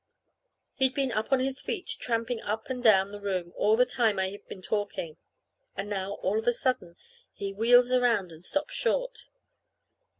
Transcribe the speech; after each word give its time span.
He'd 0.73 0.95
been 0.95 1.11
up 1.11 1.31
on 1.31 1.39
his 1.41 1.61
feet, 1.61 1.85
tramping 1.85 2.41
up 2.41 2.71
and 2.71 2.81
down 2.81 3.11
the 3.11 3.21
room 3.21 3.53
all 3.55 3.75
the 3.75 3.85
time 3.85 4.17
I'd 4.17 4.47
been 4.47 4.63
talking; 4.63 5.17
and 5.75 5.87
now, 5.91 6.13
all 6.23 6.39
of 6.39 6.47
a 6.47 6.53
sudden, 6.53 6.95
he 7.31 7.53
wheels 7.53 7.91
around 7.91 8.31
and 8.31 8.43
stops 8.43 8.73
short. 8.73 9.27